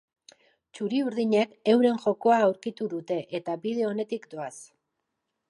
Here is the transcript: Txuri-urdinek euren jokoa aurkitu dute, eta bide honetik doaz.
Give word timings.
Txuri-urdinek 0.77 1.53
euren 1.73 1.99
jokoa 2.07 2.39
aurkitu 2.47 2.89
dute, 2.95 3.19
eta 3.41 3.59
bide 3.67 3.87
honetik 3.91 4.27
doaz. 4.35 4.53